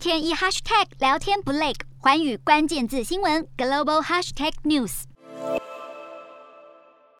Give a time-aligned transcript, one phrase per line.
[0.00, 5.02] 天一 hashtag 聊天不累，寰宇关键字新闻 global hashtag news。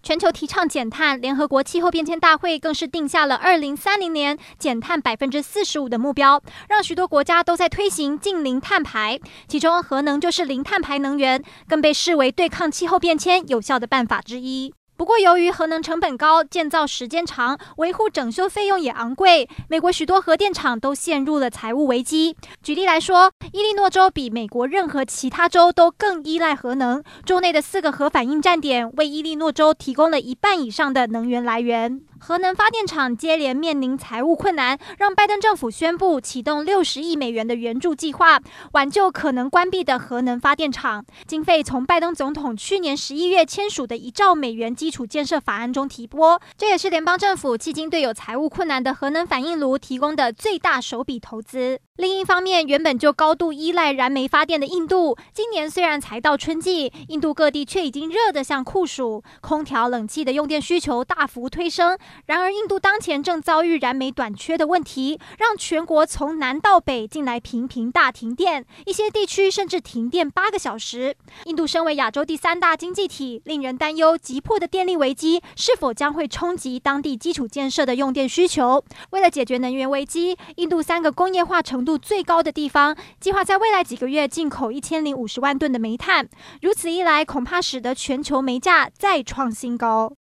[0.03, 9.21] 全球提倡减碳，联合国气候变迁大会更是定下了二零三零年减碳百分之四十五的目标，让许多国家都在推行净零碳排。
[9.47, 14.73] 其中，核能就是零碳排能源，更被视为对抗气候变迁有效的办法之一。
[15.01, 22.37] 不过，由于核能成本高、建造时间长、维护整修费用也昂贵，美国许多核电厂都陷入了财务危机。
[22.63, 32.03] 举例来说，伊利诺州比美国任何其他州都更依赖核能，州内的四个核反应站点为伊利诺州提供了一半以上的能源来源。
[32.23, 38.39] 核能发电厂接连面临财务困难，让拜登政府宣布启动六十亿美元的援助计划，
[38.73, 41.03] 挽救可能关闭的核能发电厂。
[41.27, 51.81] 经费从拜登总统去年十一月签署的一兆美元基础建设法案中提拨，这也是联邦政府迄今对有财务困难的核能反应炉提供的最大首笔投资。
[51.97, 61.99] 另一方面，原本就高度依赖燃煤发电的印度，今年虽然才到春季，印度各地却已经热得像酷暑，空调、冷气的用电需求大幅推升。
[62.27, 71.17] 然而，印度当前正遭遇燃煤短缺的问题，让全国从南到北近来频频大停电，一些地区甚至停电八个小时。
[71.45, 78.85] 印度身为亚洲第三大经济体，令人担忧急迫的电力危机是否将会冲击当地基础建设的用电需求。
[79.11, 86.29] 为了解决能源危机，印度三个工业化程度最高的地方计划在未来几个月进口一千零五十万吨的煤炭。
[86.63, 90.13] 如此一来，恐怕使得全球煤价再创新高。